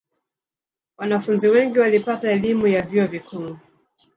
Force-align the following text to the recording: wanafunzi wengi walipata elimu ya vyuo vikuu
wanafunzi 0.97 1.47
wengi 1.47 1.79
walipata 1.79 2.31
elimu 2.31 2.67
ya 2.67 2.81
vyuo 2.81 3.07
vikuu 3.07 3.57